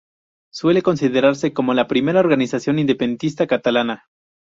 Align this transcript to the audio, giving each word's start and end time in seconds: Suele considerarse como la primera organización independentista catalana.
Suele 0.51 0.81
considerarse 0.81 1.53
como 1.53 1.75
la 1.75 1.87
primera 1.87 2.19
organización 2.21 2.79
independentista 2.79 3.45
catalana. 3.45 4.07